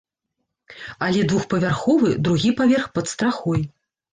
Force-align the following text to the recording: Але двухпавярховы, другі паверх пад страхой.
Але 1.09 1.21
двухпавярховы, 1.33 2.09
другі 2.29 2.55
паверх 2.63 2.85
пад 2.97 3.05
страхой. 3.13 3.61